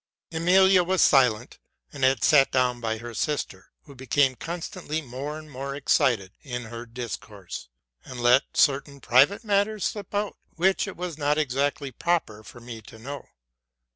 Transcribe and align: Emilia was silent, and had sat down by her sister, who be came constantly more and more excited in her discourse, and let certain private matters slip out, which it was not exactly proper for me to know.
Emilia 0.31 0.83
was 0.83 0.99
silent, 0.99 1.59
and 1.93 2.03
had 2.03 2.23
sat 2.23 2.51
down 2.51 2.81
by 2.81 2.97
her 2.97 3.13
sister, 3.13 3.69
who 3.83 3.93
be 3.93 4.07
came 4.07 4.33
constantly 4.33 4.99
more 4.99 5.37
and 5.37 5.51
more 5.51 5.75
excited 5.75 6.31
in 6.41 6.63
her 6.63 6.87
discourse, 6.87 7.69
and 8.03 8.19
let 8.19 8.57
certain 8.57 8.99
private 8.99 9.43
matters 9.43 9.85
slip 9.85 10.15
out, 10.15 10.37
which 10.55 10.87
it 10.87 10.97
was 10.97 11.19
not 11.19 11.37
exactly 11.37 11.91
proper 11.91 12.41
for 12.43 12.59
me 12.59 12.81
to 12.81 12.97
know. 12.97 13.27